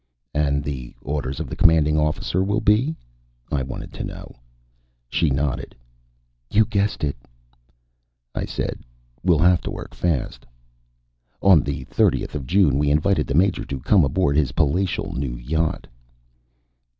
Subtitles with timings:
[0.33, 2.95] "And the orders of the Commanding Officer will be"
[3.51, 4.33] I wanted to know.
[5.09, 5.75] She nodded.
[6.49, 7.15] "You guessed it."
[8.33, 8.79] I said:
[9.23, 10.43] "We'll have to work fast."
[11.39, 15.35] On the thirtieth of June, we invited the Major to come aboard his palatial new
[15.37, 15.85] yacht.